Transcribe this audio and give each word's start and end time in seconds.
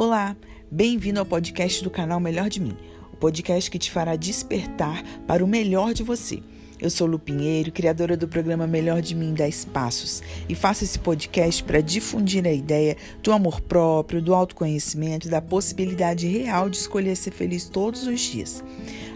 Olá, 0.00 0.36
bem-vindo 0.70 1.18
ao 1.18 1.26
podcast 1.26 1.82
do 1.82 1.90
canal 1.90 2.20
Melhor 2.20 2.48
de 2.48 2.60
Mim, 2.60 2.76
o 3.12 3.16
podcast 3.16 3.68
que 3.68 3.80
te 3.80 3.90
fará 3.90 4.14
despertar 4.14 5.02
para 5.26 5.44
o 5.44 5.48
melhor 5.48 5.92
de 5.92 6.04
você. 6.04 6.40
Eu 6.80 6.88
sou 6.88 7.04
Lu 7.04 7.18
Pinheiro, 7.18 7.72
criadora 7.72 8.16
do 8.16 8.28
programa 8.28 8.64
Melhor 8.64 9.02
de 9.02 9.12
Mim 9.16 9.34
10 9.34 9.64
Passos, 9.64 10.22
e 10.48 10.54
faço 10.54 10.84
esse 10.84 11.00
podcast 11.00 11.64
para 11.64 11.80
difundir 11.80 12.46
a 12.46 12.52
ideia 12.52 12.96
do 13.24 13.32
amor 13.32 13.60
próprio, 13.60 14.22
do 14.22 14.36
autoconhecimento 14.36 15.26
e 15.26 15.30
da 15.32 15.42
possibilidade 15.42 16.28
real 16.28 16.70
de 16.70 16.76
escolher 16.76 17.16
ser 17.16 17.32
feliz 17.32 17.68
todos 17.68 18.06
os 18.06 18.20
dias. 18.20 18.62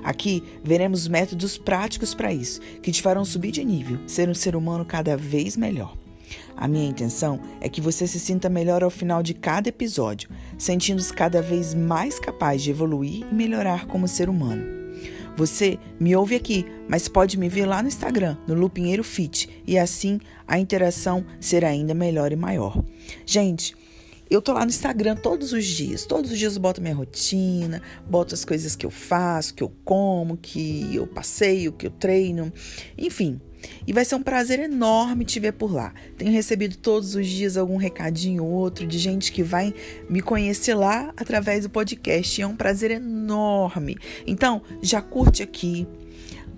Aqui 0.02 0.42
veremos 0.64 1.06
métodos 1.06 1.56
práticos 1.56 2.12
para 2.12 2.34
isso, 2.34 2.60
que 2.82 2.90
te 2.90 3.00
farão 3.00 3.24
subir 3.24 3.52
de 3.52 3.64
nível, 3.64 4.00
ser 4.08 4.28
um 4.28 4.34
ser 4.34 4.56
humano 4.56 4.84
cada 4.84 5.16
vez 5.16 5.56
melhor. 5.56 6.01
A 6.56 6.68
minha 6.68 6.88
intenção 6.88 7.40
é 7.60 7.68
que 7.68 7.80
você 7.80 8.06
se 8.06 8.20
sinta 8.20 8.48
melhor 8.48 8.82
ao 8.82 8.90
final 8.90 9.22
de 9.22 9.34
cada 9.34 9.68
episódio, 9.68 10.28
sentindo-se 10.58 11.12
cada 11.12 11.42
vez 11.42 11.74
mais 11.74 12.18
capaz 12.18 12.62
de 12.62 12.70
evoluir 12.70 13.26
e 13.30 13.34
melhorar 13.34 13.86
como 13.86 14.08
ser 14.08 14.28
humano. 14.28 14.82
Você 15.36 15.78
me 15.98 16.14
ouve 16.14 16.34
aqui, 16.34 16.66
mas 16.88 17.08
pode 17.08 17.38
me 17.38 17.48
ver 17.48 17.64
lá 17.64 17.82
no 17.82 17.88
Instagram, 17.88 18.36
no 18.46 18.54
Lupinheiro 18.54 19.02
Fit, 19.02 19.48
e 19.66 19.78
assim 19.78 20.20
a 20.46 20.58
interação 20.58 21.24
será 21.40 21.68
ainda 21.68 21.94
melhor 21.94 22.32
e 22.32 22.36
maior. 22.36 22.82
Gente, 23.24 23.74
eu 24.32 24.40
tô 24.40 24.54
lá 24.54 24.60
no 24.60 24.70
Instagram 24.70 25.16
todos 25.16 25.52
os 25.52 25.64
dias. 25.64 26.06
Todos 26.06 26.30
os 26.30 26.38
dias 26.38 26.56
eu 26.56 26.62
boto 26.62 26.80
minha 26.80 26.94
rotina, 26.94 27.82
boto 28.08 28.34
as 28.34 28.46
coisas 28.46 28.74
que 28.74 28.86
eu 28.86 28.90
faço, 28.90 29.52
que 29.54 29.62
eu 29.62 29.70
como, 29.84 30.38
que 30.38 30.94
eu 30.94 31.06
passeio, 31.06 31.70
que 31.70 31.86
eu 31.86 31.90
treino, 31.90 32.50
enfim. 32.96 33.38
E 33.86 33.92
vai 33.92 34.04
ser 34.04 34.14
um 34.14 34.22
prazer 34.22 34.60
enorme 34.60 35.24
te 35.24 35.38
ver 35.40 35.52
por 35.52 35.72
lá. 35.72 35.92
Tenho 36.16 36.32
recebido 36.32 36.76
todos 36.76 37.14
os 37.14 37.26
dias 37.26 37.56
algum 37.56 37.76
recadinho 37.76 38.44
ou 38.44 38.50
outro 38.50 38.86
de 38.86 38.98
gente 38.98 39.32
que 39.32 39.42
vai 39.42 39.74
me 40.08 40.20
conhecer 40.20 40.74
lá 40.74 41.12
através 41.16 41.64
do 41.64 41.70
podcast. 41.70 42.40
E 42.40 42.42
é 42.42 42.46
um 42.46 42.56
prazer 42.56 42.90
enorme. 42.90 43.96
Então, 44.26 44.62
já 44.80 45.00
curte 45.00 45.42
aqui, 45.42 45.86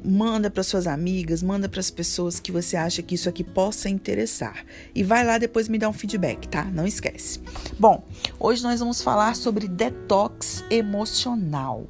manda 0.05 0.51
para 0.51 0.63
suas 0.63 0.87
amigas, 0.87 1.43
manda 1.43 1.69
para 1.69 1.81
as 1.81 1.91
pessoas 1.91 2.39
que 2.39 2.53
você 2.53 2.77
acha 2.77 3.03
que 3.03 3.15
isso 3.15 3.29
aqui 3.29 3.43
possa 3.43 3.89
interessar. 3.89 4.65
E 4.95 5.03
vai 5.03 5.25
lá 5.25 5.39
depois 5.39 5.69
me 5.69 5.79
dar 5.79 5.89
um 5.89 5.93
feedback, 5.93 6.47
tá? 6.49 6.65
Não 6.65 6.87
esquece. 6.87 7.41
Bom, 7.79 8.07
hoje 8.39 8.63
nós 8.63 8.81
vamos 8.81 9.01
falar 9.01 9.35
sobre 9.35 9.67
detox 9.67 10.63
emocional. 10.71 11.87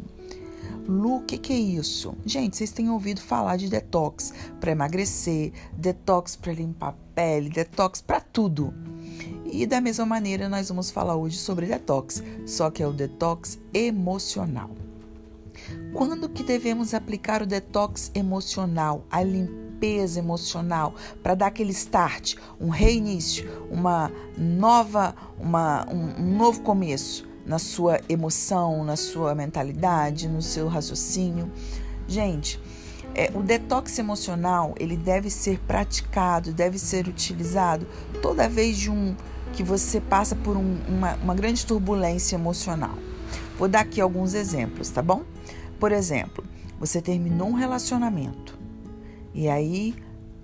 Lu, 0.86 1.16
o 1.16 1.22
que, 1.22 1.38
que 1.38 1.52
é 1.52 1.56
isso? 1.56 2.14
Gente, 2.26 2.56
vocês 2.56 2.70
têm 2.70 2.90
ouvido 2.90 3.20
falar 3.20 3.56
de 3.56 3.70
detox 3.70 4.34
para 4.60 4.72
emagrecer, 4.72 5.52
detox 5.72 6.36
para 6.36 6.52
limpar 6.52 6.90
a 6.90 6.94
pele, 7.14 7.48
detox 7.48 8.02
para 8.02 8.20
tudo. 8.20 8.74
E 9.50 9.66
da 9.66 9.80
mesma 9.80 10.04
maneira, 10.04 10.48
nós 10.48 10.68
vamos 10.68 10.90
falar 10.90 11.16
hoje 11.16 11.38
sobre 11.38 11.66
detox, 11.66 12.22
só 12.46 12.70
que 12.70 12.82
é 12.82 12.86
o 12.86 12.92
detox 12.92 13.58
emocional. 13.72 14.70
Quando 15.94 16.28
que 16.28 16.42
devemos 16.42 16.92
aplicar 16.92 17.40
o 17.40 17.46
detox 17.46 18.10
emocional, 18.14 19.06
a 19.10 19.22
limpeza 19.22 20.18
emocional, 20.18 20.94
para 21.22 21.34
dar 21.34 21.46
aquele 21.46 21.70
start, 21.70 22.34
um 22.60 22.68
reinício, 22.68 23.66
uma 23.70 24.12
nova, 24.36 25.14
uma, 25.38 25.86
um, 25.90 26.22
um 26.22 26.36
novo 26.36 26.60
começo? 26.60 27.33
Na 27.46 27.58
sua 27.58 28.00
emoção, 28.08 28.84
na 28.84 28.96
sua 28.96 29.34
mentalidade, 29.34 30.28
no 30.28 30.40
seu 30.40 30.68
raciocínio. 30.68 31.50
Gente, 32.06 32.60
é, 33.14 33.30
o 33.34 33.42
detox 33.42 33.98
emocional 33.98 34.74
ele 34.78 34.96
deve 34.96 35.30
ser 35.30 35.58
praticado, 35.60 36.52
deve 36.52 36.78
ser 36.78 37.06
utilizado 37.06 37.86
toda 38.20 38.48
vez 38.48 38.76
de 38.76 38.90
um 38.90 39.14
que 39.52 39.62
você 39.62 40.00
passa 40.00 40.34
por 40.34 40.56
um, 40.56 40.78
uma, 40.88 41.14
uma 41.16 41.34
grande 41.34 41.64
turbulência 41.64 42.34
emocional. 42.34 42.98
Vou 43.56 43.68
dar 43.68 43.80
aqui 43.80 44.00
alguns 44.00 44.34
exemplos, 44.34 44.90
tá 44.90 45.00
bom? 45.00 45.22
Por 45.78 45.92
exemplo, 45.92 46.44
você 46.78 47.00
terminou 47.00 47.48
um 47.48 47.52
relacionamento 47.52 48.58
e 49.32 49.48
aí 49.48 49.94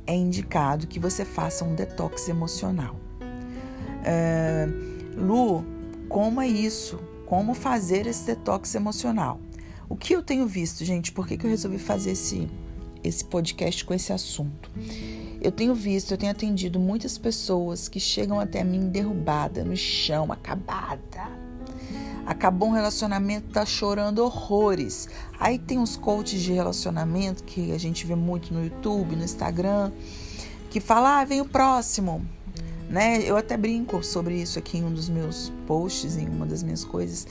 é 0.06 0.14
indicado 0.14 0.86
que 0.86 1.00
você 1.00 1.24
faça 1.24 1.64
um 1.64 1.74
detox 1.74 2.28
emocional. 2.28 2.96
É, 4.04 4.68
Lu, 5.16 5.64
como 6.10 6.40
é 6.40 6.48
isso? 6.48 6.98
Como 7.24 7.54
fazer 7.54 8.04
esse 8.08 8.26
detox 8.26 8.74
emocional? 8.74 9.40
O 9.88 9.94
que 9.94 10.12
eu 10.12 10.24
tenho 10.24 10.44
visto, 10.44 10.84
gente? 10.84 11.12
Por 11.12 11.24
que, 11.24 11.36
que 11.36 11.46
eu 11.46 11.50
resolvi 11.50 11.78
fazer 11.78 12.10
esse, 12.10 12.50
esse 13.04 13.24
podcast 13.24 13.84
com 13.84 13.94
esse 13.94 14.12
assunto? 14.12 14.72
Eu 15.40 15.52
tenho 15.52 15.72
visto, 15.72 16.10
eu 16.10 16.18
tenho 16.18 16.32
atendido 16.32 16.80
muitas 16.80 17.16
pessoas 17.16 17.88
que 17.88 18.00
chegam 18.00 18.40
até 18.40 18.64
mim 18.64 18.88
derrubada 18.88 19.64
no 19.64 19.76
chão, 19.76 20.32
acabada. 20.32 21.30
Acabou 22.26 22.70
um 22.70 22.72
relacionamento, 22.72 23.52
tá 23.52 23.64
chorando 23.64 24.18
horrores. 24.18 25.08
Aí 25.38 25.60
tem 25.60 25.78
uns 25.78 25.96
coaches 25.96 26.42
de 26.42 26.52
relacionamento 26.52 27.44
que 27.44 27.70
a 27.70 27.78
gente 27.78 28.04
vê 28.04 28.16
muito 28.16 28.52
no 28.52 28.64
YouTube, 28.64 29.14
no 29.14 29.22
Instagram, 29.22 29.92
que 30.70 30.80
fala: 30.80 31.20
ah, 31.20 31.24
vem 31.24 31.40
o 31.40 31.44
próximo 31.44 32.26
né? 32.90 33.22
Eu 33.22 33.36
até 33.36 33.56
brinco 33.56 34.02
sobre 34.02 34.34
isso 34.34 34.58
aqui 34.58 34.78
em 34.78 34.84
um 34.84 34.92
dos 34.92 35.08
meus 35.08 35.52
posts, 35.66 36.16
em 36.16 36.28
uma 36.28 36.44
das 36.44 36.62
minhas 36.62 36.84
coisas. 36.84 37.26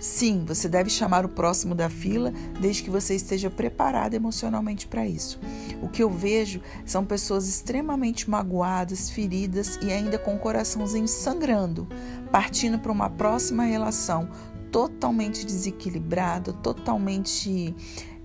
Sim, 0.00 0.44
você 0.44 0.68
deve 0.68 0.90
chamar 0.90 1.24
o 1.24 1.28
próximo 1.28 1.76
da 1.76 1.88
fila 1.88 2.32
desde 2.60 2.82
que 2.82 2.90
você 2.90 3.14
esteja 3.14 3.48
preparado 3.48 4.14
emocionalmente 4.14 4.88
para 4.88 5.06
isso. 5.06 5.38
O 5.80 5.88
que 5.88 6.02
eu 6.02 6.10
vejo 6.10 6.60
são 6.84 7.04
pessoas 7.04 7.46
extremamente 7.46 8.28
magoadas, 8.28 9.10
feridas 9.10 9.78
e 9.80 9.92
ainda 9.92 10.18
com 10.18 10.34
o 10.34 10.38
coraçãozinho 10.40 11.06
sangrando, 11.06 11.86
partindo 12.32 12.80
para 12.80 12.90
uma 12.90 13.08
próxima 13.08 13.62
relação 13.62 14.28
totalmente 14.72 15.46
desequilibrada, 15.46 16.52
totalmente 16.52 17.72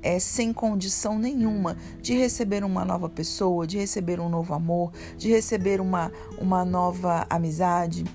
é, 0.02 0.20
sem 0.20 0.54
condição 0.54 1.18
nenhuma 1.18 1.78
de 2.02 2.14
receber 2.14 2.64
uma 2.64 2.86
nova 2.86 3.10
pessoa, 3.10 3.68
de 3.68 3.78
receber 3.78 4.20
um 4.20 4.30
novo 4.30 4.54
amor, 4.54 4.92
de 5.18 5.30
receber 5.30 5.82
uma, 5.82 6.12
uma 6.40 6.64
nova 6.64 7.26
amizade, 7.30 8.06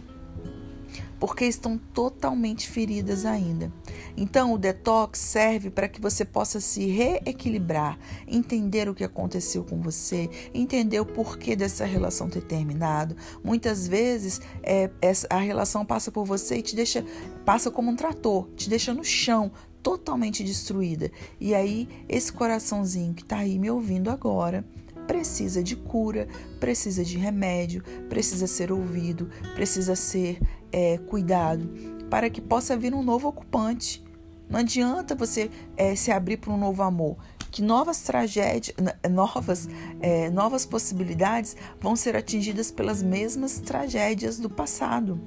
porque 1.23 1.45
estão 1.45 1.79
totalmente 1.79 2.69
feridas 2.69 3.25
ainda. 3.25 3.73
Então, 4.17 4.53
o 4.53 4.59
detox 4.59 5.21
serve 5.21 5.71
para 5.71 5.87
que 5.87 6.01
você 6.01 6.25
possa 6.25 6.61
se 6.61 6.87
reequilibrar, 6.87 7.97
entender 8.27 8.89
o 8.89 8.95
que 8.95 9.05
aconteceu 9.05 9.63
com 9.63 9.81
você, 9.81 10.29
entender 10.53 10.99
o 10.99 11.07
porquê 11.07 11.55
dessa 11.55 11.85
relação 11.85 12.29
ter 12.29 12.43
terminado. 12.43 13.17
Muitas 13.43 13.87
vezes 13.87 14.41
é, 14.65 14.91
a 15.31 15.39
relação 15.39 15.87
passa 15.87 16.11
por 16.11 16.25
você 16.25 16.57
e 16.57 16.63
te 16.63 16.75
deixa, 16.75 17.05
passa 17.45 17.71
como 17.71 17.93
um 17.93 17.95
trator, 17.95 18.49
te 18.57 18.69
deixa 18.69 18.93
no 18.93 19.05
chão, 19.05 19.53
totalmente 19.83 20.45
destruída. 20.45 21.11
E 21.41 21.55
aí, 21.55 21.89
esse 22.09 22.33
coraçãozinho 22.33 23.15
que 23.15 23.23
está 23.23 23.39
aí 23.39 23.59
me 23.59 23.71
ouvindo 23.71 24.11
agora 24.11 24.65
precisa 25.07 25.63
de 25.63 25.77
cura, 25.77 26.29
precisa 26.61 27.05
de 27.05 27.19
remédio, 27.19 27.83
precisa 28.09 28.47
ser 28.47 28.71
ouvido, 28.71 29.29
precisa 29.55 29.97
ser 29.97 30.41
é, 30.71 30.99
cuidado 30.99 31.69
para 32.09 32.31
que 32.31 32.41
possa 32.41 32.77
vir 32.77 32.95
um 32.95 33.03
novo 33.03 33.29
ocupante. 33.29 34.05
Não 34.49 34.61
adianta 34.61 35.15
você 35.15 35.51
é, 35.77 35.95
se 35.95 36.11
abrir 36.11 36.37
para 36.37 36.53
um 36.53 36.59
novo 36.59 36.83
amor, 36.83 37.17
que 37.51 37.63
novas 37.63 38.01
tragédias, 38.03 38.77
novas, 39.11 39.69
é, 40.01 40.29
novas 40.31 40.67
possibilidades 40.67 41.57
vão 41.81 41.97
ser 41.97 42.17
atingidas 42.17 42.71
pelas 42.71 43.03
mesmas 43.03 43.61
tragédias 43.61 44.39
do 44.39 44.51
passado. 44.51 45.21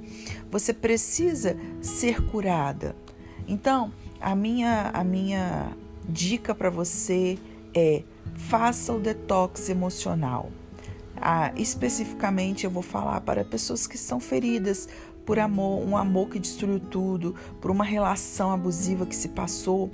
Você 0.51 0.73
precisa 0.73 1.57
ser 1.81 2.23
curada. 2.27 2.95
Então, 3.47 3.91
a 4.19 4.35
minha, 4.35 4.89
a 4.93 5.03
minha 5.03 5.71
dica 6.07 6.53
para 6.53 6.69
você 6.69 7.37
é 7.73 8.03
faça 8.35 8.93
o 8.93 8.99
detox 8.99 9.69
emocional. 9.69 10.51
Ah, 11.17 11.51
especificamente, 11.55 12.65
eu 12.65 12.69
vou 12.69 12.83
falar 12.83 13.21
para 13.21 13.45
pessoas 13.45 13.87
que 13.87 13.95
estão 13.95 14.19
feridas 14.19 14.89
por 15.25 15.39
amor, 15.39 15.81
um 15.87 15.97
amor 15.97 16.29
que 16.29 16.39
destruiu 16.39 16.79
tudo, 16.79 17.33
por 17.59 17.71
uma 17.71 17.83
relação 17.83 18.51
abusiva 18.51 19.05
que 19.05 19.15
se 19.15 19.29
passou 19.29 19.89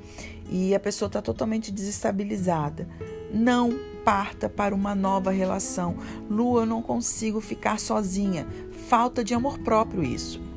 e 0.50 0.76
a 0.76 0.80
pessoa 0.80 1.08
está 1.08 1.22
totalmente 1.22 1.72
desestabilizada. 1.72 2.88
Não 3.34 3.72
parta 4.04 4.50
para 4.50 4.76
uma 4.76 4.94
nova 4.96 5.32
relação. 5.32 5.96
Lu, 6.30 6.60
eu 6.60 6.66
não 6.66 6.82
consigo 6.82 7.40
ficar 7.40 7.80
sozinha. 7.80 8.48
Falta 8.90 9.24
de 9.24 9.34
amor 9.34 9.60
próprio 9.60 10.04
isso 10.04 10.51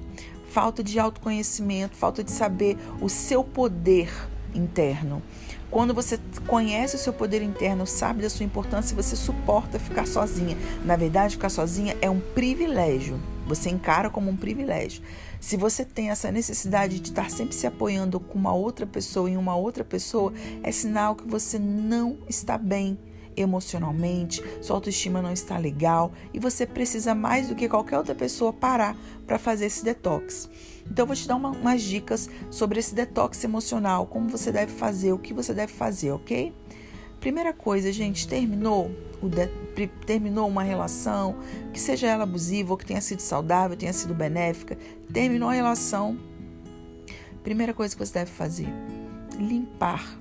falta 0.55 0.85
de 0.85 1.01
autoconhecimento, 1.01 1.97
falta 1.97 2.23
de 2.23 2.31
saber 2.31 2.79
o 3.01 3.09
seu 3.09 3.43
poder 3.43 4.09
interno. 4.55 5.21
Quando 5.69 5.93
você 5.93 6.17
conhece 6.47 6.95
o 6.95 6.99
seu 6.99 7.13
poder 7.13 7.43
interno, 7.43 7.85
sabe 7.85 8.23
da 8.23 8.31
sua 8.31 8.47
importância, 8.47 8.95
você 8.95 9.17
suporta 9.17 9.81
ficar 9.81 10.07
sozinha. 10.07 10.57
Na 10.85 10.95
verdade, 10.95 11.35
ficar 11.35 11.49
sozinha 11.49 11.97
é 12.01 12.09
um 12.09 12.21
privilégio. 12.21 13.21
Você 13.49 13.69
encara 13.69 14.09
como 14.09 14.31
um 14.31 14.37
privilégio. 14.37 15.03
Se 15.41 15.57
você 15.57 15.85
tem 15.85 16.11
essa 16.11 16.31
necessidade 16.31 17.01
de 17.01 17.09
estar 17.09 17.29
sempre 17.33 17.57
se 17.57 17.67
apoiando 17.67 18.21
com 18.21 18.39
uma 18.39 18.55
outra 18.55 18.87
pessoa 18.87 19.29
em 19.29 19.37
uma 19.37 19.57
outra 19.57 19.83
pessoa, 19.83 20.33
é 20.63 20.71
sinal 20.71 21.17
que 21.17 21.27
você 21.27 21.59
não 21.59 22.17
está 22.29 22.57
bem 22.57 22.97
emocionalmente, 23.37 24.43
sua 24.61 24.77
autoestima 24.77 25.21
não 25.21 25.33
está 25.33 25.59
legal 25.59 26.13
e 26.33 26.39
você 26.39 26.67
precisa 26.67 27.15
mais 27.15 27.49
do 27.49 27.55
que 27.55 27.69
qualquer 27.69 27.99
outra 27.99 28.15
pessoa 28.15 28.53
parar 28.53 28.97
para 29.27 29.39
fazer 29.39 29.67
esse 29.67 29.85
detox. 29.85 30.49
Então, 30.91 31.05
eu 31.05 31.07
vou 31.07 31.17
te 31.17 31.27
dar 31.27 31.37
uma, 31.37 31.51
umas 31.51 31.83
dicas 31.83 32.29
sobre 32.51 32.79
esse 32.79 32.95
detox 32.95 33.43
emocional, 33.43 34.07
como 34.07 34.29
você 34.29 34.53
deve 34.53 34.73
fazer, 34.73 35.13
o 35.13 35.19
que 35.19 35.33
você 35.33 35.55
deve 35.55 35.73
fazer, 35.73 36.13
ok? 36.13 36.53
Primeira 37.21 37.55
coisa, 37.55 37.91
gente, 37.91 38.29
terminou 38.29 38.91
de, 39.29 39.87
terminou 40.05 40.47
uma 40.47 40.63
relação, 40.63 41.37
que 41.73 41.81
seja 41.81 42.07
ela 42.07 42.25
abusiva 42.25 42.73
ou 42.73 42.77
que 42.77 42.85
tenha 42.85 43.01
sido 43.01 43.21
saudável, 43.21 43.77
tenha 43.77 43.93
sido 43.93 44.15
benéfica, 44.15 44.77
terminou 45.13 45.49
a 45.49 45.53
relação. 45.53 46.19
Primeira 47.43 47.73
coisa 47.73 47.95
que 47.97 48.05
você 48.05 48.13
deve 48.13 48.31
fazer: 48.31 48.69
limpar 49.39 50.19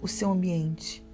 o 0.00 0.08
seu 0.08 0.30
ambiente. 0.30 1.04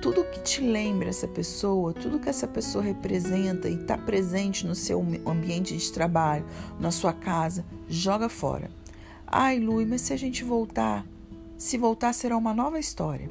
Tudo 0.00 0.24
que 0.24 0.40
te 0.40 0.60
lembra 0.60 1.08
essa 1.08 1.26
pessoa, 1.26 1.92
tudo 1.92 2.20
que 2.20 2.28
essa 2.28 2.46
pessoa 2.46 2.84
representa 2.84 3.68
e 3.68 3.74
está 3.74 3.98
presente 3.98 4.66
no 4.66 4.74
seu 4.74 5.04
ambiente 5.26 5.76
de 5.76 5.92
trabalho, 5.92 6.46
na 6.78 6.90
sua 6.92 7.12
casa, 7.12 7.64
joga 7.88 8.28
fora. 8.28 8.70
Ai, 9.26 9.58
Lui, 9.58 9.84
mas 9.84 10.02
se 10.02 10.12
a 10.12 10.16
gente 10.16 10.44
voltar, 10.44 11.04
se 11.56 11.76
voltar 11.76 12.12
será 12.12 12.36
uma 12.36 12.54
nova 12.54 12.78
história. 12.78 13.28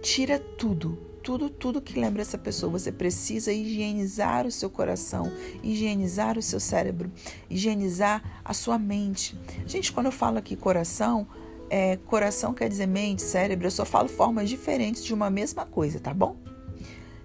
Tira 0.00 0.38
tudo, 0.38 0.96
tudo, 1.20 1.50
tudo 1.50 1.82
que 1.82 1.98
lembra 1.98 2.22
essa 2.22 2.38
pessoa. 2.38 2.70
Você 2.70 2.92
precisa 2.92 3.52
higienizar 3.52 4.46
o 4.46 4.52
seu 4.52 4.70
coração, 4.70 5.32
higienizar 5.60 6.38
o 6.38 6.42
seu 6.42 6.60
cérebro, 6.60 7.10
higienizar 7.50 8.22
a 8.44 8.54
sua 8.54 8.78
mente. 8.78 9.36
Gente, 9.66 9.92
quando 9.92 10.06
eu 10.06 10.12
falo 10.12 10.38
aqui 10.38 10.54
coração, 10.54 11.26
é, 11.68 11.96
coração 11.96 12.54
quer 12.54 12.68
dizer 12.68 12.86
mente, 12.86 13.22
cérebro, 13.22 13.66
eu 13.66 13.70
só 13.70 13.84
falo 13.84 14.08
formas 14.08 14.48
diferentes 14.48 15.04
de 15.04 15.12
uma 15.12 15.30
mesma 15.30 15.66
coisa, 15.66 15.98
tá 15.98 16.12
bom? 16.14 16.36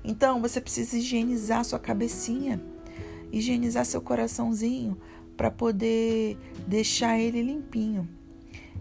Então, 0.04 0.42
você 0.42 0.60
precisa 0.60 0.98
higienizar 0.98 1.64
sua 1.64 1.80
cabecinha, 1.80 2.60
higienizar 3.32 3.86
seu 3.86 4.02
coraçãozinho 4.02 4.98
para 5.38 5.52
poder 5.52 6.38
deixar 6.68 7.20
ele 7.20 7.42
limpinho. 7.42 8.10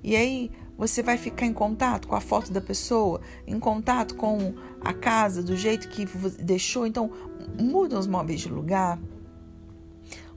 E 0.02 0.16
aí, 0.16 0.50
você 0.78 1.02
vai 1.02 1.18
ficar 1.18 1.44
em 1.44 1.52
contato 1.52 2.08
com 2.08 2.14
a 2.14 2.20
foto 2.22 2.50
da 2.50 2.60
pessoa, 2.60 3.20
em 3.46 3.60
contato 3.60 4.14
com 4.14 4.54
a 4.80 4.94
casa 4.94 5.42
do 5.42 5.54
jeito 5.54 5.90
que 5.90 6.06
deixou. 6.42 6.86
Então, 6.86 7.10
muda 7.60 7.98
os 7.98 8.06
móveis 8.06 8.40
de 8.40 8.48
lugar, 8.48 8.98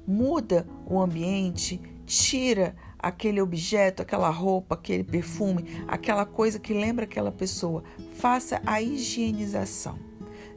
muda 0.06 0.68
o 0.86 1.00
ambiente, 1.00 1.80
tira 2.06 2.76
aquele 3.04 3.42
objeto, 3.42 4.02
aquela 4.02 4.30
roupa, 4.30 4.76
aquele 4.76 5.04
perfume, 5.04 5.66
aquela 5.88 6.26
coisa 6.26 6.58
que 6.58 6.74
lembra 6.74 7.06
aquela 7.06 7.32
pessoa. 7.32 7.84
Faça 8.16 8.62
a 8.66 8.82
higienização. 8.82 10.00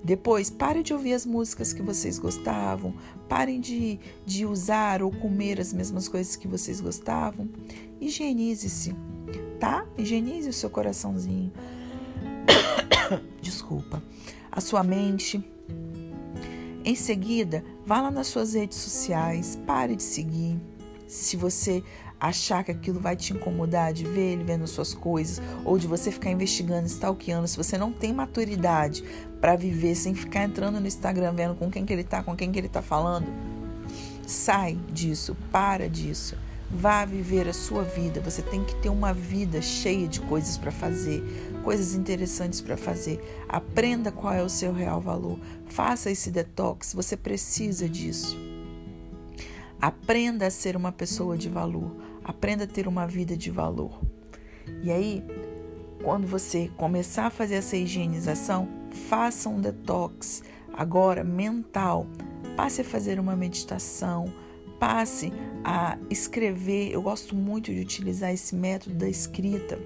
Depois, 0.02 0.48
pare 0.48 0.82
de 0.82 0.94
ouvir 0.94 1.12
as 1.12 1.26
músicas 1.26 1.72
que 1.72 1.82
vocês 1.82 2.18
gostavam, 2.18 2.94
parem 3.28 3.60
de, 3.60 3.98
de 4.24 4.46
usar 4.46 5.02
ou 5.02 5.10
comer 5.10 5.60
as 5.60 5.72
mesmas 5.72 6.06
coisas 6.06 6.36
que 6.36 6.46
vocês 6.46 6.80
gostavam. 6.80 7.48
Higienize-se 8.00 8.94
tá? 9.58 9.86
Higienize 9.96 10.48
o 10.48 10.52
seu 10.52 10.70
coraçãozinho. 10.70 11.52
Desculpa. 13.40 14.02
A 14.50 14.60
sua 14.60 14.82
mente. 14.82 15.42
Em 16.84 16.94
seguida, 16.94 17.64
vá 17.84 18.00
lá 18.00 18.10
nas 18.10 18.28
suas 18.28 18.54
redes 18.54 18.78
sociais, 18.78 19.58
pare 19.66 19.96
de 19.96 20.02
seguir. 20.02 20.60
Se 21.08 21.36
você 21.36 21.82
achar 22.28 22.64
que 22.64 22.70
aquilo 22.70 23.00
vai 23.00 23.16
te 23.16 23.32
incomodar 23.32 23.92
de 23.92 24.04
ver 24.04 24.32
ele 24.32 24.44
vendo 24.44 24.66
suas 24.66 24.94
coisas 24.94 25.42
ou 25.64 25.78
de 25.78 25.86
você 25.86 26.10
ficar 26.10 26.30
investigando, 26.30 26.86
stalkeando, 26.86 27.46
se 27.48 27.56
você 27.56 27.76
não 27.76 27.92
tem 27.92 28.12
maturidade 28.12 29.04
para 29.40 29.56
viver 29.56 29.94
sem 29.94 30.14
ficar 30.14 30.44
entrando 30.44 30.80
no 30.80 30.86
Instagram 30.86 31.32
vendo 31.32 31.54
com 31.54 31.70
quem 31.70 31.84
que 31.84 31.92
ele 31.92 32.04
tá, 32.04 32.22
com 32.22 32.36
quem 32.36 32.50
que 32.50 32.58
ele 32.58 32.68
tá 32.68 32.82
falando, 32.82 33.26
sai 34.26 34.78
disso, 34.92 35.36
para 35.50 35.88
disso. 35.88 36.36
Vá 36.68 37.04
viver 37.04 37.48
a 37.48 37.52
sua 37.52 37.84
vida. 37.84 38.20
Você 38.20 38.42
tem 38.42 38.64
que 38.64 38.74
ter 38.76 38.88
uma 38.88 39.12
vida 39.12 39.62
cheia 39.62 40.08
de 40.08 40.20
coisas 40.22 40.58
para 40.58 40.72
fazer, 40.72 41.22
coisas 41.62 41.94
interessantes 41.94 42.60
para 42.60 42.76
fazer. 42.76 43.20
Aprenda 43.48 44.10
qual 44.10 44.34
é 44.34 44.42
o 44.42 44.48
seu 44.48 44.72
real 44.72 45.00
valor. 45.00 45.38
Faça 45.68 46.10
esse 46.10 46.28
detox. 46.28 46.92
Você 46.92 47.16
precisa 47.16 47.88
disso. 47.88 48.36
Aprenda 49.80 50.46
a 50.46 50.50
ser 50.50 50.76
uma 50.76 50.90
pessoa 50.90 51.36
de 51.36 51.48
valor. 51.48 51.94
Aprenda 52.26 52.64
a 52.64 52.66
ter 52.66 52.88
uma 52.88 53.06
vida 53.06 53.36
de 53.36 53.50
valor. 53.50 54.00
E 54.82 54.90
aí, 54.90 55.24
quando 56.02 56.26
você 56.26 56.70
começar 56.76 57.26
a 57.26 57.30
fazer 57.30 57.54
essa 57.56 57.76
higienização, 57.76 58.68
faça 59.08 59.48
um 59.48 59.60
detox 59.60 60.42
agora 60.72 61.22
mental. 61.22 62.06
Passe 62.56 62.80
a 62.80 62.84
fazer 62.84 63.20
uma 63.20 63.36
meditação 63.36 64.32
passe 64.78 65.32
a 65.64 65.98
escrever. 66.10 66.90
Eu 66.92 67.02
gosto 67.02 67.34
muito 67.34 67.72
de 67.72 67.80
utilizar 67.80 68.32
esse 68.32 68.54
método 68.54 68.94
da 68.96 69.08
escrita. 69.08 69.78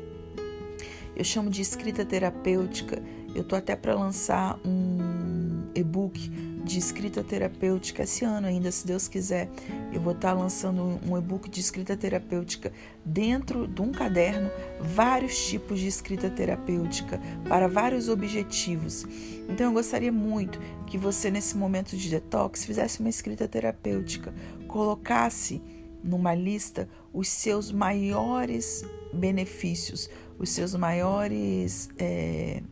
Eu 1.17 1.25
chamo 1.25 1.51
de 1.51 1.63
escrita 1.63 2.05
terapêutica. 2.05 3.03
Eu 3.35 3.45
tô 3.45 3.55
até 3.57 3.77
para 3.77 3.95
lançar 3.95 4.59
um 4.65 5.69
e-book 5.75 6.31
de 6.71 6.79
escrita 6.79 7.25
terapêutica 7.25 8.05
esse 8.05 8.25
ano 8.25 8.47
ainda, 8.47 8.71
se 8.71 8.87
Deus 8.87 9.09
quiser. 9.09 9.51
Eu 9.93 10.01
vou 10.01 10.13
estar 10.13 10.33
lançando 10.33 11.01
um 11.05 11.19
e-book 11.19 11.51
de 11.51 11.59
escrita 11.59 11.97
terapêutica 11.97 12.73
dentro 13.05 13.67
de 13.67 13.83
um 13.83 13.91
caderno, 13.91 14.49
vários 14.81 15.49
tipos 15.49 15.81
de 15.81 15.89
escrita 15.89 16.31
terapêutica 16.31 17.21
para 17.49 17.67
vários 17.67 18.09
objetivos. 18.09 19.05
Então 19.49 19.67
eu 19.67 19.73
gostaria 19.73 20.13
muito 20.13 20.61
que 20.87 20.97
você 20.97 21.29
nesse 21.29 21.57
momento 21.57 21.97
de 21.97 22.09
detox 22.09 22.65
fizesse 22.65 23.01
uma 23.01 23.09
escrita 23.09 23.49
terapêutica, 23.49 24.33
colocasse 24.69 25.61
numa 26.05 26.35
lista 26.35 26.89
os 27.13 27.29
seus 27.29 27.73
maiores 27.73 28.85
benefícios, 29.13 30.09
os 30.39 30.51
seus 30.51 30.73
maiores. 30.77 31.91
É... 31.99 32.63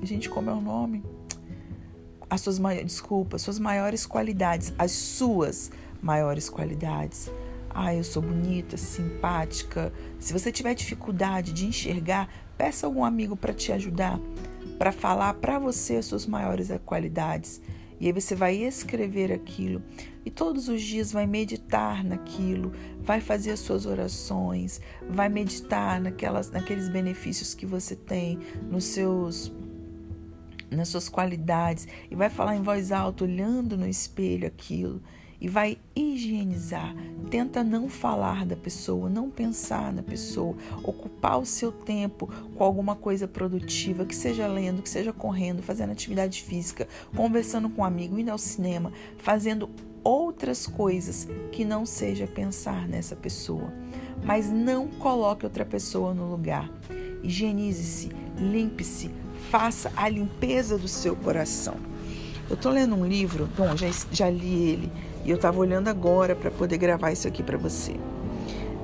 Gente, 0.00 0.30
como 0.30 0.48
é 0.48 0.54
o 0.54 0.60
nome? 0.60 1.02
As 2.30 2.40
suas 2.40 2.58
maiores. 2.58 3.02
Suas 3.38 3.58
maiores 3.58 4.06
qualidades, 4.06 4.72
as 4.78 4.92
suas 4.92 5.70
maiores 6.02 6.48
qualidades. 6.48 7.30
Ah, 7.70 7.94
eu 7.94 8.02
sou 8.02 8.22
bonita, 8.22 8.76
simpática. 8.76 9.92
Se 10.18 10.32
você 10.32 10.50
tiver 10.50 10.74
dificuldade 10.74 11.52
de 11.52 11.66
enxergar, 11.66 12.28
peça 12.56 12.86
algum 12.86 13.04
amigo 13.04 13.36
para 13.36 13.52
te 13.52 13.72
ajudar, 13.72 14.18
para 14.78 14.90
falar 14.90 15.34
para 15.34 15.58
você 15.58 15.96
as 15.96 16.06
suas 16.06 16.26
maiores 16.26 16.70
qualidades. 16.84 17.60
E 18.00 18.06
aí 18.06 18.12
você 18.12 18.34
vai 18.34 18.56
escrever 18.56 19.32
aquilo 19.32 19.82
e 20.24 20.30
todos 20.30 20.68
os 20.68 20.82
dias 20.82 21.10
vai 21.10 21.26
meditar 21.26 22.04
naquilo, 22.04 22.72
vai 23.00 23.20
fazer 23.20 23.50
as 23.52 23.60
suas 23.60 23.86
orações, 23.86 24.80
vai 25.08 25.28
meditar 25.28 26.00
naquelas, 26.00 26.50
naqueles 26.50 26.88
benefícios 26.88 27.54
que 27.54 27.66
você 27.66 27.96
tem, 27.96 28.38
nos 28.70 28.84
seus 28.84 29.52
nas 30.70 30.88
suas 30.88 31.08
qualidades 31.08 31.86
e 32.10 32.14
vai 32.14 32.28
falar 32.28 32.56
em 32.56 32.62
voz 32.62 32.92
alta, 32.92 33.24
olhando 33.24 33.76
no 33.76 33.86
espelho 33.86 34.46
aquilo 34.46 35.00
e 35.40 35.48
vai 35.48 35.78
higienizar. 35.94 36.94
Tenta 37.30 37.62
não 37.62 37.88
falar 37.88 38.44
da 38.44 38.56
pessoa, 38.56 39.08
não 39.08 39.30
pensar 39.30 39.92
na 39.92 40.02
pessoa, 40.02 40.56
ocupar 40.82 41.38
o 41.38 41.46
seu 41.46 41.70
tempo 41.70 42.28
com 42.54 42.64
alguma 42.64 42.96
coisa 42.96 43.28
produtiva, 43.28 44.04
que 44.04 44.16
seja 44.16 44.46
lendo, 44.46 44.82
que 44.82 44.88
seja 44.88 45.12
correndo, 45.12 45.62
fazendo 45.62 45.92
atividade 45.92 46.42
física, 46.42 46.88
conversando 47.14 47.68
com 47.68 47.82
um 47.82 47.84
amigo, 47.84 48.18
indo 48.18 48.30
ao 48.30 48.38
cinema, 48.38 48.92
fazendo 49.18 49.70
outras 50.02 50.66
coisas 50.66 51.28
que 51.52 51.64
não 51.64 51.84
seja 51.84 52.26
pensar 52.26 52.88
nessa 52.88 53.14
pessoa. 53.14 53.72
Mas 54.24 54.50
não 54.50 54.88
coloque 54.88 55.44
outra 55.44 55.64
pessoa 55.64 56.12
no 56.12 56.28
lugar. 56.30 56.68
Higienize-se, 57.22 58.10
limpe-se, 58.38 59.10
faça 59.50 59.92
a 59.96 60.08
limpeza 60.08 60.78
do 60.78 60.88
seu 60.88 61.16
coração. 61.16 61.76
Eu 62.48 62.54
estou 62.54 62.72
lendo 62.72 62.94
um 62.94 63.06
livro, 63.06 63.48
bom, 63.56 63.76
já, 63.76 63.88
já 64.10 64.30
li 64.30 64.70
ele, 64.70 64.92
e 65.24 65.30
eu 65.30 65.36
estava 65.36 65.58
olhando 65.58 65.88
agora 65.88 66.34
para 66.34 66.50
poder 66.50 66.78
gravar 66.78 67.12
isso 67.12 67.28
aqui 67.28 67.42
para 67.42 67.58
você. 67.58 67.94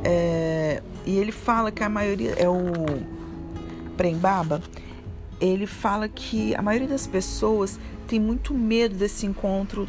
É, 0.05 0.83
e 1.07 1.17
ele 1.17 1.33
fala 1.33 1.73
que 1.73 1.83
a 1.83 1.89
maioria 1.89 2.33
é 2.33 2.49
o 2.49 2.59
Prembaba. 3.97 4.61
Ele 5.41 5.67
fala 5.67 6.09
que 6.09 6.55
a 6.55 6.63
maioria 6.63 6.89
das 6.89 7.07
pessoas 7.07 7.79
tem 8.07 8.21
muito 8.21 8.53
medo 8.53 8.95
desse 8.95 9.25
encontro 9.25 9.89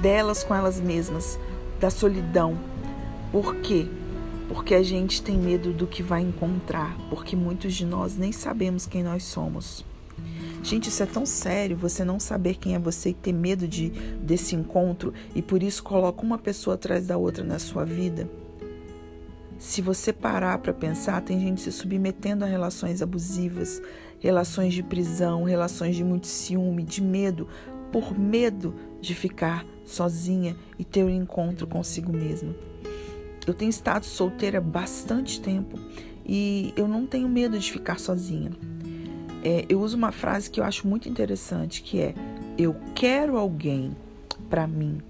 delas 0.00 0.44
com 0.44 0.54
elas 0.54 0.80
mesmas, 0.80 1.38
da 1.80 1.90
solidão. 1.90 2.58
Por 3.32 3.56
quê? 3.56 3.86
Porque 4.48 4.74
a 4.74 4.82
gente 4.82 5.22
tem 5.22 5.36
medo 5.36 5.72
do 5.72 5.86
que 5.86 6.02
vai 6.02 6.22
encontrar, 6.22 6.96
porque 7.10 7.36
muitos 7.36 7.74
de 7.74 7.84
nós 7.84 8.16
nem 8.16 8.32
sabemos 8.32 8.86
quem 8.86 9.02
nós 9.02 9.24
somos. 9.24 9.84
Gente, 10.62 10.88
isso 10.88 11.02
é 11.02 11.06
tão 11.06 11.24
sério, 11.24 11.76
você 11.76 12.04
não 12.04 12.18
saber 12.18 12.56
quem 12.56 12.74
é 12.74 12.78
você 12.78 13.10
e 13.10 13.14
ter 13.14 13.32
medo 13.32 13.68
de, 13.68 13.90
desse 14.20 14.56
encontro 14.56 15.14
e 15.34 15.40
por 15.40 15.62
isso 15.62 15.82
coloca 15.82 16.22
uma 16.22 16.38
pessoa 16.38 16.74
atrás 16.74 17.06
da 17.06 17.16
outra 17.16 17.44
na 17.44 17.58
sua 17.58 17.84
vida. 17.84 18.28
Se 19.58 19.80
você 19.82 20.12
parar 20.12 20.58
para 20.58 20.72
pensar, 20.72 21.20
tem 21.22 21.40
gente 21.40 21.60
se 21.60 21.72
submetendo 21.72 22.44
a 22.44 22.48
relações 22.48 23.02
abusivas, 23.02 23.82
relações 24.20 24.74
de 24.74 24.82
prisão, 24.82 25.44
relações 25.44 25.96
de 25.96 26.04
muito 26.04 26.26
ciúme, 26.26 26.82
de 26.82 27.02
medo, 27.02 27.48
por 27.90 28.18
medo 28.18 28.74
de 29.00 29.14
ficar 29.14 29.64
sozinha 29.84 30.56
e 30.78 30.84
ter 30.84 31.04
um 31.04 31.10
encontro 31.10 31.66
consigo 31.66 32.12
mesma. 32.12 32.54
Eu 33.50 33.54
tenho 33.54 33.70
estado 33.70 34.04
solteira 34.04 34.60
bastante 34.60 35.40
tempo 35.40 35.78
e 36.26 36.74
eu 36.76 36.86
não 36.86 37.06
tenho 37.06 37.28
medo 37.28 37.58
de 37.58 37.72
ficar 37.72 37.98
sozinha. 37.98 38.50
É, 39.42 39.64
eu 39.68 39.80
uso 39.80 39.96
uma 39.96 40.12
frase 40.12 40.50
que 40.50 40.60
eu 40.60 40.64
acho 40.64 40.86
muito 40.86 41.08
interessante, 41.08 41.82
que 41.82 42.00
é: 42.00 42.14
eu 42.58 42.76
quero 42.94 43.38
alguém 43.38 43.96
para 44.50 44.66
mim. 44.66 45.00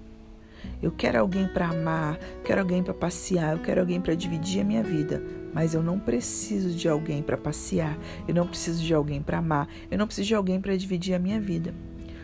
Eu 0.81 0.91
quero 0.91 1.19
alguém 1.19 1.47
para 1.47 1.67
amar, 1.69 2.17
quero 2.43 2.61
alguém 2.61 2.81
para 2.81 2.93
passear, 2.93 3.57
eu 3.57 3.63
quero 3.63 3.81
alguém 3.81 3.99
para 3.99 4.15
dividir 4.15 4.61
a 4.61 4.63
minha 4.63 4.81
vida, 4.81 5.21
mas 5.53 5.73
eu 5.73 5.83
não 5.83 5.99
preciso 5.99 6.69
de 6.69 6.87
alguém 6.87 7.21
para 7.21 7.35
passear, 7.35 7.97
eu 8.25 8.33
não 8.33 8.47
preciso 8.47 8.81
de 8.81 8.93
alguém 8.93 9.21
para 9.21 9.39
amar, 9.39 9.67
eu 9.91 9.97
não 9.97 10.05
preciso 10.05 10.27
de 10.27 10.35
alguém 10.35 10.61
para 10.61 10.77
dividir 10.77 11.13
a 11.13 11.19
minha 11.19 11.39
vida. 11.39 11.73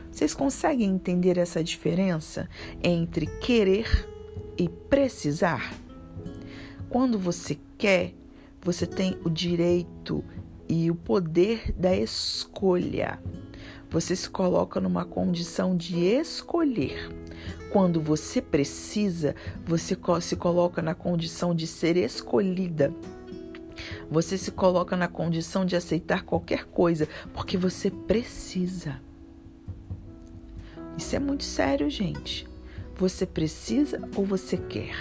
Vocês 0.10 0.34
conseguem 0.34 0.90
entender 0.90 1.38
essa 1.38 1.62
diferença 1.62 2.48
entre 2.82 3.26
querer 3.26 4.08
e 4.58 4.70
precisar? 4.70 5.85
Quando 6.90 7.18
você 7.18 7.58
quer, 7.78 8.14
você 8.62 8.86
tem 8.86 9.18
o 9.24 9.30
direito 9.30 10.24
e 10.68 10.90
o 10.90 10.96
poder 10.96 11.72
da 11.74 11.96
escolha. 11.96 13.20
Você 13.90 14.16
se 14.16 14.30
coloca 14.30 14.82
numa 14.82 15.06
condição 15.06 15.76
de 15.76 16.00
escolher. 16.00 17.10
Quando 17.72 18.02
você 18.02 18.42
precisa, 18.42 19.36
você 19.66 19.98
se 20.22 20.36
coloca 20.36 20.82
na 20.82 20.96
condição 20.96 21.54
de 21.54 21.68
ser 21.68 21.98
escolhida. 21.98 22.94
Você 24.10 24.38
se 24.38 24.52
coloca 24.52 24.96
na 24.96 25.08
condição 25.08 25.66
de 25.66 25.76
aceitar 25.76 26.24
qualquer 26.24 26.66
coisa 26.66 27.08
porque 27.34 27.58
você 27.58 27.90
precisa. 27.90 29.02
Isso 30.98 31.16
é 31.16 31.20
muito 31.20 31.44
sério, 31.44 31.90
gente. 31.90 32.48
Você 32.96 33.26
precisa 33.26 34.02
ou 34.16 34.26
você 34.26 34.58
quer? 34.58 34.96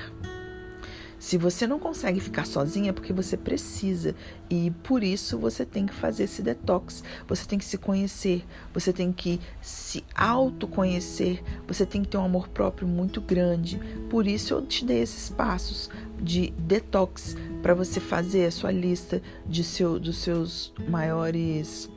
Se 1.25 1.39
você 1.39 1.67
não 1.67 1.79
consegue 1.79 2.21
ficar 2.21 2.47
sozinha 2.47 2.91
é 2.91 2.93
porque 2.93 3.11
você 3.11 3.35
precisa 3.35 4.15
e 4.51 4.71
por 4.83 5.03
isso 5.03 5.39
você 5.39 5.65
tem 5.65 5.87
que 5.87 5.95
fazer 5.95 6.25
esse 6.25 6.43
detox. 6.43 7.03
Você 7.27 7.47
tem 7.47 7.59
que 7.59 7.65
se 7.65 7.79
conhecer, 7.79 8.45
você 8.75 8.93
tem 8.93 9.11
que 9.11 9.41
se 9.63 10.05
autoconhecer, 10.15 11.43
você 11.67 11.87
tem 11.87 12.03
que 12.03 12.09
ter 12.09 12.19
um 12.19 12.27
amor 12.27 12.49
próprio 12.49 12.87
muito 12.87 13.23
grande. 13.23 13.81
Por 14.11 14.27
isso 14.27 14.53
eu 14.53 14.67
te 14.67 14.85
dei 14.85 15.01
esses 15.01 15.31
passos 15.31 15.89
de 16.21 16.51
detox 16.59 17.35
para 17.63 17.73
você 17.73 18.01
fazer 18.01 18.45
a 18.45 18.51
sua 18.51 18.71
lista 18.71 19.23
de 19.47 19.65
seu, 19.65 19.99
dos 19.99 20.19
seus 20.19 20.75
maiores 20.87 21.89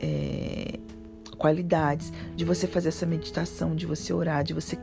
é, 0.00 0.78
qualidades, 1.40 2.12
de 2.36 2.44
você 2.44 2.66
fazer 2.66 2.90
essa 2.90 3.06
meditação, 3.06 3.74
de 3.74 3.86
você 3.86 4.12
orar, 4.12 4.44
de 4.44 4.52
você 4.52 4.76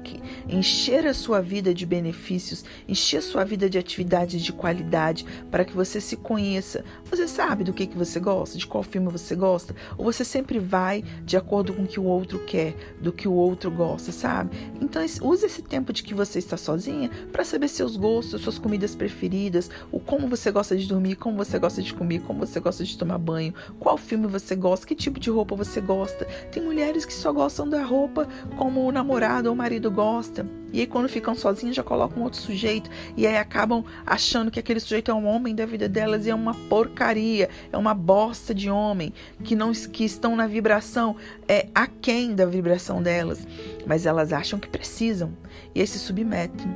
encher 0.49 1.05
a 1.05 1.13
sua 1.13 1.39
vida 1.39 1.71
de 1.71 1.85
benefícios, 1.85 2.65
encher 2.87 3.17
a 3.17 3.21
sua 3.21 3.45
vida 3.45 3.69
de 3.69 3.77
atividades 3.77 4.41
de 4.41 4.51
qualidade 4.51 5.23
para 5.51 5.63
que 5.63 5.73
você 5.73 6.01
se 6.01 6.15
conheça. 6.15 6.83
Você 7.11 7.27
sabe 7.27 7.63
do 7.63 7.73
que, 7.73 7.85
que 7.85 7.95
você 7.95 8.19
gosta, 8.19 8.57
de 8.57 8.65
qual 8.65 8.81
filme 8.81 9.07
você 9.11 9.35
gosta, 9.35 9.75
ou 9.95 10.05
você 10.05 10.25
sempre 10.25 10.57
vai 10.57 11.03
de 11.23 11.37
acordo 11.37 11.75
com 11.75 11.83
o 11.83 11.87
que 11.87 11.99
o 11.99 12.05
outro 12.05 12.39
quer, 12.39 12.75
do 12.99 13.13
que 13.13 13.27
o 13.27 13.33
outro 13.33 13.69
gosta, 13.69 14.11
sabe? 14.11 14.57
Então 14.81 15.05
use 15.21 15.45
esse 15.45 15.61
tempo 15.61 15.93
de 15.93 16.01
que 16.01 16.15
você 16.15 16.39
está 16.39 16.57
sozinha 16.57 17.11
para 17.31 17.45
saber 17.45 17.67
seus 17.67 17.95
gostos, 17.95 18.41
suas 18.41 18.57
comidas 18.57 18.95
preferidas, 18.95 19.69
o 19.91 19.99
como 19.99 20.27
você 20.27 20.49
gosta 20.49 20.75
de 20.75 20.87
dormir, 20.87 21.17
como 21.17 21.37
você 21.37 21.59
gosta 21.59 21.83
de 21.83 21.93
comer, 21.93 22.21
como 22.21 22.39
você 22.39 22.59
gosta 22.59 22.83
de 22.83 22.97
tomar 22.97 23.19
banho, 23.19 23.53
qual 23.79 23.95
filme 23.95 24.25
você 24.25 24.55
gosta, 24.55 24.87
que 24.87 24.95
tipo 24.95 25.19
de 25.19 25.29
roupa 25.29 25.55
você 25.55 25.79
gosta. 25.79 26.25
Tem 26.51 26.63
mulheres 26.63 27.05
que 27.05 27.13
só 27.13 27.31
gostam 27.31 27.67
da 27.67 27.83
roupa 27.83 28.27
como 28.57 28.85
o 28.85 28.91
namorado 28.91 29.49
ou 29.49 29.53
o 29.53 29.57
marido 29.57 29.91
gosta. 29.91 30.45
E 30.71 30.81
aí, 30.81 30.87
quando 30.87 31.07
ficam 31.07 31.33
sozinhas, 31.33 31.75
já 31.75 31.83
colocam 31.83 32.23
outro 32.23 32.39
sujeito. 32.39 32.89
E 33.15 33.25
aí 33.25 33.37
acabam 33.37 33.83
achando 34.05 34.51
que 34.51 34.59
aquele 34.59 34.79
sujeito 34.79 35.09
é 35.09 35.13
um 35.13 35.25
homem 35.25 35.55
da 35.55 35.65
vida 35.65 35.87
delas 35.87 36.25
e 36.25 36.29
é 36.29 36.35
uma 36.35 36.53
porcaria, 36.53 37.49
é 37.71 37.77
uma 37.77 37.93
bosta 37.93 38.53
de 38.53 38.69
homem, 38.69 39.13
que 39.43 39.55
não 39.55 39.71
que 39.71 40.03
estão 40.03 40.35
na 40.35 40.47
vibração, 40.47 41.15
é 41.47 41.67
aquém 41.73 42.35
da 42.35 42.45
vibração 42.45 43.01
delas. 43.01 43.47
Mas 43.85 44.05
elas 44.05 44.33
acham 44.33 44.59
que 44.59 44.67
precisam. 44.67 45.33
E 45.73 45.81
aí 45.81 45.87
se 45.87 45.99
submetem. 45.99 46.67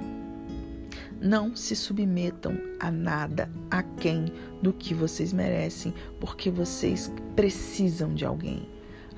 Não 1.21 1.55
se 1.55 1.75
submetam 1.75 2.57
a 2.79 2.89
nada, 2.89 3.51
a 3.69 3.83
quem 3.83 4.25
do 4.61 4.73
que 4.73 4.93
vocês 4.93 5.31
merecem, 5.31 5.93
porque 6.19 6.49
vocês 6.49 7.11
precisam 7.35 8.15
de 8.15 8.25
alguém. 8.25 8.70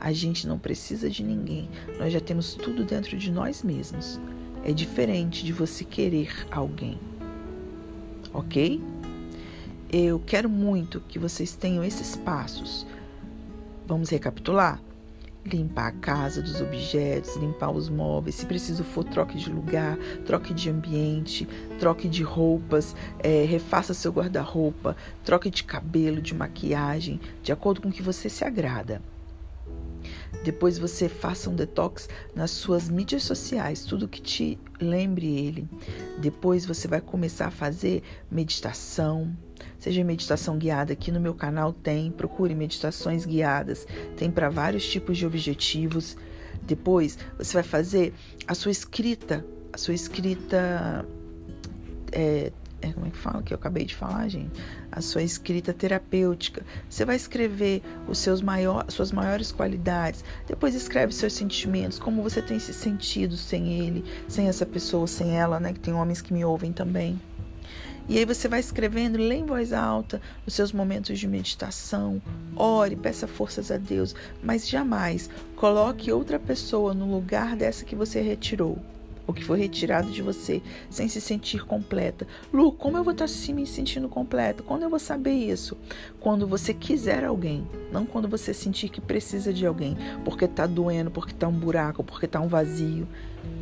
A 0.04 0.12
gente 0.12 0.46
não 0.46 0.60
precisa 0.60 1.10
de 1.10 1.24
ninguém, 1.24 1.70
nós 1.98 2.12
já 2.12 2.20
temos 2.20 2.56
tudo 2.56 2.84
dentro 2.84 3.18
de 3.18 3.32
nós 3.32 3.64
mesmos. 3.64 4.20
É 4.62 4.74
diferente 4.74 5.46
de 5.46 5.54
você 5.54 5.86
querer 5.86 6.46
alguém, 6.52 7.00
ok? 8.34 8.84
Eu 9.90 10.20
quero 10.20 10.50
muito 10.50 11.00
que 11.08 11.18
vocês 11.18 11.56
tenham 11.56 11.86
esses 11.86 12.18
passos. 12.18 12.86
Vamos 13.88 14.10
recapitular? 14.10 14.82
Limpar 15.46 15.88
a 15.88 15.92
casa 15.94 16.42
dos 16.42 16.60
objetos, 16.60 17.38
limpar 17.38 17.72
os 17.72 17.88
móveis. 17.88 18.36
Se 18.36 18.46
preciso 18.46 18.84
for, 18.84 19.06
troque 19.06 19.38
de 19.38 19.50
lugar, 19.50 19.98
troque 20.26 20.54
de 20.54 20.70
ambiente, 20.70 21.48
troque 21.80 22.10
de 22.10 22.24
roupas, 22.24 22.94
é, 23.20 23.46
refaça 23.46 23.94
seu 23.94 24.12
guarda-roupa, 24.12 24.98
troque 25.24 25.50
de 25.50 25.64
cabelo, 25.64 26.22
de 26.22 26.36
maquiagem, 26.36 27.22
de 27.42 27.54
acordo 27.54 27.80
com 27.80 27.88
o 27.88 27.92
que 27.92 28.04
você 28.04 28.28
se 28.28 28.44
agrada. 28.44 29.02
Depois 30.44 30.78
você 30.78 31.08
faça 31.08 31.50
um 31.50 31.56
detox 31.56 32.10
nas 32.36 32.52
suas 32.52 32.90
mídias 32.90 33.24
sociais, 33.24 33.86
tudo 33.86 34.08
que 34.08 34.22
te 34.22 34.60
lembre 34.80 35.28
ele. 35.28 35.68
Depois 36.18 36.66
você 36.66 36.88
vai 36.88 37.00
começar 37.00 37.48
a 37.48 37.52
fazer 37.52 38.04
meditação, 38.30 39.36
seja 39.80 40.04
meditação 40.04 40.58
guiada. 40.58 40.94
Aqui 40.94 41.12
no 41.12 41.20
meu 41.20 41.34
canal 41.34 41.72
tem, 41.72 42.12
procure 42.12 42.54
meditações 42.56 43.26
guiadas. 43.26 43.88
Tem 44.18 44.30
para 44.30 44.50
vários 44.50 44.86
tipos 44.86 45.18
de 45.18 45.26
objetivos. 45.26 46.18
Depois 46.62 47.18
você 47.38 47.54
vai 47.54 47.64
fazer 47.64 48.14
a 48.48 48.54
sua 48.54 48.72
escrita, 48.72 49.46
a 49.72 49.78
sua 49.78 49.94
escrita 49.94 51.06
é, 52.12 52.52
é, 52.82 52.92
como 52.92 53.08
é 53.08 53.10
que 53.10 53.18
fala 53.18 53.42
que 53.42 53.54
eu 53.54 53.58
acabei 53.58 53.86
de 53.86 53.96
falar, 53.96 54.28
gente? 54.28 54.52
A 54.96 55.02
sua 55.02 55.24
escrita 55.24 55.74
terapêutica. 55.74 56.64
Você 56.88 57.04
vai 57.04 57.16
escrever 57.16 57.82
os 58.08 58.20
seus 58.20 58.42
maior, 58.42 58.86
suas 58.90 59.12
maiores 59.12 59.52
qualidades. 59.52 60.24
Depois 60.48 60.76
escreve 60.76 61.14
seus 61.14 61.34
sentimentos, 61.34 61.98
como 61.98 62.22
você 62.22 62.42
tem 62.42 62.60
se 62.60 62.74
sentido 62.74 63.36
sem 63.36 63.74
ele, 63.74 64.06
sem 64.28 64.48
essa 64.48 64.66
pessoa, 64.66 65.08
sem 65.08 65.36
ela, 65.36 65.60
né? 65.60 65.74
Que 65.74 65.80
tem 65.80 65.94
homens 65.94 66.22
que 66.22 66.32
me 66.32 66.46
ouvem 66.46 66.72
também. 66.72 67.20
E 68.08 68.18
aí 68.18 68.26
você 68.26 68.48
vai 68.48 68.60
escrevendo, 68.60 69.18
lê 69.18 69.36
em 69.36 69.46
voz 69.46 69.72
alta 69.72 70.22
os 70.46 70.54
seus 70.54 70.74
momentos 70.74 71.18
de 71.18 71.28
meditação, 71.28 72.22
ore, 72.56 72.98
peça 72.98 73.28
forças 73.28 73.72
a 73.72 73.78
Deus, 73.78 74.14
mas 74.44 74.68
jamais 74.68 75.30
coloque 75.56 76.12
outra 76.12 76.38
pessoa 76.38 76.94
no 76.94 77.10
lugar 77.10 77.56
dessa 77.56 77.86
que 77.86 77.96
você 77.96 78.22
retirou 78.22 78.78
o 79.26 79.34
que 79.34 79.44
foi 79.44 79.60
retirado 79.60 80.12
de 80.12 80.22
você, 80.22 80.62
sem 80.90 81.08
se 81.08 81.22
sentir 81.22 81.66
completa. 81.66 82.28
Lu, 82.52 82.72
como 82.72 82.98
eu 82.98 83.04
vou 83.04 83.14
estar 83.14 83.26
assim 83.26 83.54
me 83.54 83.66
sentindo 83.66 84.10
completa? 84.10 84.64
Quando 84.64 84.84
eu 84.84 84.90
vou 84.90 85.00
saber 85.00 85.34
isso? 85.34 85.78
Quando 86.20 86.48
você 86.48 86.74
quiser 86.74 87.24
alguém, 87.24 87.68
não 87.92 88.06
quando 88.06 88.28
você 88.28 88.54
sentir 88.54 88.90
que 88.90 89.02
precisa 89.02 89.54
de 89.54 89.66
alguém, 89.66 89.98
porque 90.26 90.46
está 90.46 90.66
doendo, 90.66 91.12
porque 91.12 91.32
está 91.32 91.48
um 91.48 91.54
buraco, 91.54 92.04
porque 92.04 92.26
está 92.26 92.40
um 92.40 92.48
vazio. 92.48 93.08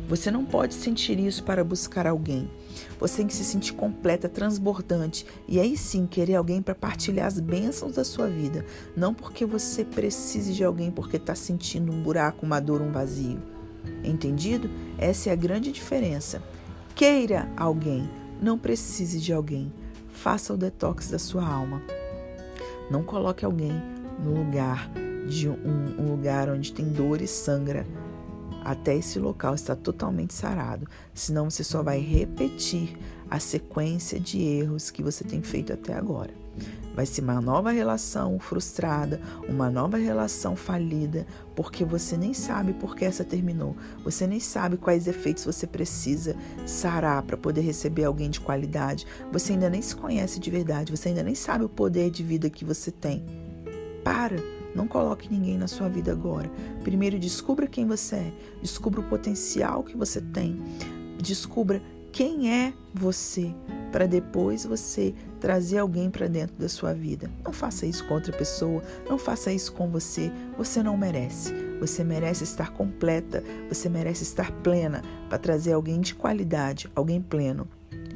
Você 0.08 0.30
não 0.30 0.44
pode 0.44 0.74
sentir 0.74 1.18
isso 1.18 1.42
para 1.42 1.64
buscar 1.64 2.06
alguém. 2.06 2.50
Você 2.98 3.18
tem 3.18 3.26
que 3.26 3.34
se 3.34 3.44
sentir 3.44 3.72
completa, 3.72 4.28
transbordante 4.28 5.26
e 5.48 5.58
aí 5.58 5.76
sim 5.76 6.06
querer 6.06 6.36
alguém 6.36 6.62
para 6.62 6.74
partilhar 6.74 7.26
as 7.26 7.40
bênçãos 7.40 7.94
da 7.94 8.04
sua 8.04 8.28
vida, 8.28 8.64
não 8.96 9.14
porque 9.14 9.44
você 9.44 9.84
precise 9.84 10.52
de 10.52 10.64
alguém 10.64 10.90
porque 10.90 11.16
está 11.16 11.34
sentindo 11.34 11.92
um 11.92 12.02
buraco, 12.02 12.46
uma 12.46 12.60
dor, 12.60 12.80
um 12.80 12.92
vazio. 12.92 13.51
Entendido? 14.04 14.70
Essa 14.98 15.30
é 15.30 15.32
a 15.32 15.36
grande 15.36 15.72
diferença. 15.72 16.42
Queira 16.94 17.50
alguém, 17.56 18.08
não 18.40 18.58
precise 18.58 19.20
de 19.20 19.32
alguém. 19.32 19.72
Faça 20.08 20.52
o 20.52 20.56
detox 20.56 21.10
da 21.10 21.18
sua 21.18 21.46
alma. 21.46 21.82
Não 22.90 23.02
coloque 23.02 23.44
alguém 23.44 23.72
no 24.22 24.34
lugar 24.34 24.90
de 25.28 25.48
um, 25.48 25.94
um 25.98 26.10
lugar 26.10 26.48
onde 26.48 26.72
tem 26.72 26.88
dor 26.88 27.20
e 27.20 27.26
sangra 27.26 27.86
até 28.64 28.96
esse 28.96 29.18
local 29.18 29.54
estar 29.54 29.76
totalmente 29.76 30.34
sarado, 30.34 30.86
senão 31.12 31.50
você 31.50 31.64
só 31.64 31.82
vai 31.82 31.98
repetir 31.98 32.96
a 33.28 33.38
sequência 33.38 34.20
de 34.20 34.40
erros 34.40 34.90
que 34.90 35.02
você 35.02 35.24
tem 35.24 35.42
feito 35.42 35.72
até 35.72 35.94
agora. 35.94 36.30
Vai 36.94 37.06
ser 37.06 37.22
uma 37.22 37.40
nova 37.40 37.70
relação 37.70 38.38
frustrada, 38.38 39.20
uma 39.48 39.70
nova 39.70 39.96
relação 39.96 40.54
falida, 40.54 41.26
porque 41.56 41.84
você 41.84 42.16
nem 42.16 42.34
sabe 42.34 42.74
por 42.74 42.94
que 42.94 43.04
essa 43.04 43.24
terminou. 43.24 43.76
Você 44.04 44.26
nem 44.26 44.40
sabe 44.40 44.76
quais 44.76 45.06
efeitos 45.06 45.44
você 45.44 45.66
precisa 45.66 46.36
sarar 46.66 47.22
para 47.22 47.36
poder 47.36 47.62
receber 47.62 48.04
alguém 48.04 48.28
de 48.28 48.40
qualidade. 48.40 49.06
Você 49.32 49.52
ainda 49.52 49.70
nem 49.70 49.80
se 49.80 49.96
conhece 49.96 50.38
de 50.38 50.50
verdade, 50.50 50.94
você 50.94 51.08
ainda 51.08 51.22
nem 51.22 51.34
sabe 51.34 51.64
o 51.64 51.68
poder 51.68 52.10
de 52.10 52.22
vida 52.22 52.50
que 52.50 52.64
você 52.64 52.90
tem. 52.90 53.24
Para, 54.04 54.36
não 54.74 54.86
coloque 54.86 55.30
ninguém 55.30 55.56
na 55.56 55.68
sua 55.68 55.88
vida 55.88 56.12
agora. 56.12 56.50
Primeiro 56.82 57.18
descubra 57.18 57.66
quem 57.66 57.86
você 57.86 58.16
é, 58.16 58.32
descubra 58.60 59.00
o 59.00 59.04
potencial 59.04 59.82
que 59.82 59.96
você 59.96 60.20
tem, 60.20 60.60
descubra 61.18 61.80
quem 62.10 62.52
é 62.52 62.74
você 62.92 63.54
para 63.92 64.06
depois 64.06 64.64
você 64.64 65.14
trazer 65.38 65.78
alguém 65.78 66.10
para 66.10 66.26
dentro 66.26 66.56
da 66.56 66.68
sua 66.68 66.94
vida. 66.94 67.30
Não 67.44 67.52
faça 67.52 67.84
isso 67.84 68.04
com 68.08 68.14
outra 68.14 68.32
pessoa, 68.32 68.82
não 69.08 69.18
faça 69.18 69.52
isso 69.52 69.72
com 69.74 69.88
você. 69.90 70.32
Você 70.56 70.82
não 70.82 70.96
merece. 70.96 71.52
Você 71.78 72.02
merece 72.02 72.42
estar 72.44 72.72
completa, 72.72 73.44
você 73.68 73.88
merece 73.88 74.22
estar 74.22 74.50
plena 74.50 75.02
para 75.28 75.36
trazer 75.36 75.74
alguém 75.74 76.00
de 76.00 76.14
qualidade, 76.14 76.90
alguém 76.96 77.20
pleno. 77.20 77.68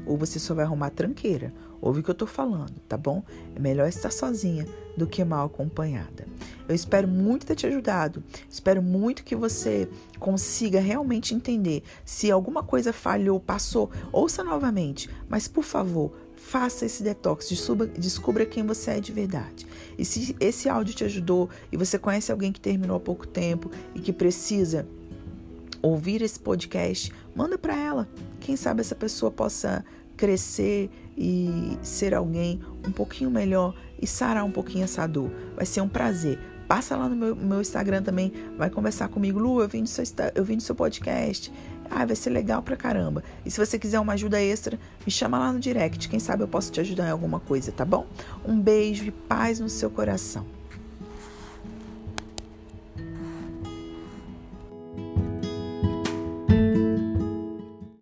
Ou 0.06 0.16
você 0.16 0.38
só 0.38 0.54
vai 0.54 0.64
arrumar 0.64 0.90
tranqueira. 0.90 1.52
Ouve 1.80 2.00
o 2.00 2.02
que 2.02 2.11
eu 2.11 2.14
estou 2.14 2.28
falando, 2.28 2.75
tá 2.88 2.97
bom? 2.97 3.23
É 3.54 3.61
melhor 3.61 3.88
estar 3.88 4.11
sozinha 4.11 4.66
do 4.97 5.06
que 5.06 5.25
mal 5.25 5.47
acompanhada. 5.47 6.26
Eu 6.68 6.75
espero 6.75 7.06
muito 7.06 7.47
ter 7.47 7.54
te 7.54 7.66
ajudado. 7.66 8.23
Espero 8.49 8.83
muito 8.83 9.23
que 9.23 9.37
você 9.37 9.88
consiga 10.18 10.80
realmente 10.80 11.35
entender. 11.35 11.83
Se 12.04 12.30
alguma 12.30 12.62
coisa 12.62 12.92
falhou, 12.92 13.38
passou, 13.38 13.90
ouça 14.11 14.42
novamente. 14.42 15.09
Mas, 15.28 15.47
por 15.47 15.62
favor, 15.62 16.12
faça 16.35 16.87
esse 16.87 17.02
detox, 17.02 17.49
descubra 17.99 18.47
quem 18.47 18.64
você 18.64 18.92
é 18.92 19.00
de 19.00 19.12
verdade. 19.12 19.66
E 19.99 20.04
se 20.04 20.35
esse 20.40 20.68
áudio 20.68 20.95
te 20.95 21.04
ajudou 21.04 21.49
e 21.71 21.76
você 21.76 21.99
conhece 21.99 22.33
alguém 22.33 22.52
que 22.52 22.61
terminou 22.61 22.97
há 22.97 23.00
pouco 23.00 23.26
tempo 23.26 23.71
e 23.95 24.00
que 24.00 24.12
precisa 24.12 24.87
ouvir 25.83 26.23
esse 26.23 26.38
podcast, 26.38 27.12
manda 27.35 27.56
para 27.56 27.76
ela. 27.76 28.09
Quem 28.40 28.56
sabe 28.56 28.80
essa 28.80 28.95
pessoa 28.95 29.30
possa 29.30 29.85
crescer 30.16 30.90
e 31.16 31.78
ser 31.82 32.14
alguém 32.14 32.61
um 32.87 32.92
pouquinho 32.92 33.30
melhor 33.30 33.75
e 34.00 34.06
sarar 34.06 34.44
um 34.44 34.50
pouquinho 34.50 34.85
essa 34.85 35.06
dor. 35.06 35.30
Vai 35.54 35.66
ser 35.66 35.80
um 35.80 35.88
prazer. 35.88 36.38
Passa 36.68 36.96
lá 36.96 37.08
no 37.08 37.14
meu, 37.14 37.37
meu 37.37 37.61
Instagram 37.61 38.02
também, 38.02 38.32
vai 38.58 38.68
conversar 38.68 39.08
comigo. 39.08 39.38
Lu, 39.38 39.61
eu 39.61 39.68
vim, 39.68 39.85
do 39.85 39.88
seu, 39.88 40.04
eu 40.35 40.44
vim 40.44 40.56
do 40.56 40.62
seu 40.62 40.75
podcast. 40.75 41.52
Ah, 41.88 42.04
vai 42.04 42.16
ser 42.16 42.30
legal 42.30 42.61
pra 42.61 42.76
caramba. 42.76 43.23
E 43.44 43.50
se 43.50 43.64
você 43.64 43.78
quiser 43.78 44.00
uma 44.00 44.14
ajuda 44.14 44.42
extra, 44.42 44.78
me 45.04 45.12
chama 45.12 45.38
lá 45.38 45.52
no 45.52 45.61
direct. 45.61 46.08
Quem 46.08 46.18
sabe 46.18 46.42
eu 46.42 46.49
posso 46.49 46.73
te 46.73 46.80
ajudar 46.80 47.06
em 47.06 47.11
alguma 47.11 47.38
coisa, 47.38 47.70
tá 47.70 47.85
bom? 47.85 48.06
Um 48.44 48.58
beijo 48.61 49.04
e 49.04 49.12
paz 49.12 49.61
no 49.61 49.68
seu 49.68 49.88
coração. 49.88 50.55